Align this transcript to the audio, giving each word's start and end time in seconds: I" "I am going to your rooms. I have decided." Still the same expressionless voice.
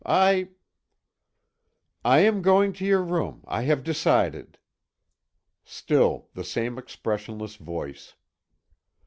I" 0.03 0.49
"I 2.03 2.21
am 2.21 2.41
going 2.41 2.73
to 2.73 2.85
your 2.85 3.03
rooms. 3.03 3.45
I 3.47 3.61
have 3.65 3.83
decided." 3.83 4.57
Still 5.63 6.27
the 6.33 6.43
same 6.43 6.79
expressionless 6.79 7.55
voice. 7.57 8.15